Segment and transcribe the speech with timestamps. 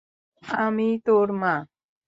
[0.59, 1.53] আমিই তোর মা।